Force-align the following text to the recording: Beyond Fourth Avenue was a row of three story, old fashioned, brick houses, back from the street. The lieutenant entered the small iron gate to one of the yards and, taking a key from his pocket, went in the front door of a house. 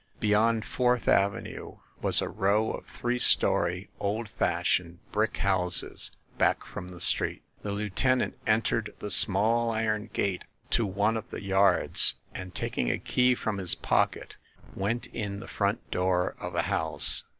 Beyond 0.19 0.65
Fourth 0.65 1.07
Avenue 1.07 1.77
was 2.01 2.23
a 2.23 2.27
row 2.27 2.71
of 2.71 2.85
three 2.87 3.19
story, 3.19 3.91
old 3.99 4.29
fashioned, 4.29 4.97
brick 5.11 5.37
houses, 5.37 6.09
back 6.39 6.65
from 6.65 6.89
the 6.89 6.99
street. 6.99 7.43
The 7.61 7.71
lieutenant 7.71 8.35
entered 8.47 8.95
the 8.97 9.11
small 9.11 9.69
iron 9.69 10.09
gate 10.11 10.43
to 10.71 10.87
one 10.87 11.17
of 11.17 11.29
the 11.29 11.43
yards 11.43 12.15
and, 12.33 12.55
taking 12.55 12.89
a 12.89 12.97
key 12.97 13.35
from 13.35 13.59
his 13.59 13.75
pocket, 13.75 14.37
went 14.73 15.05
in 15.05 15.39
the 15.39 15.47
front 15.47 15.91
door 15.91 16.35
of 16.39 16.55
a 16.55 16.63
house. 16.63 17.21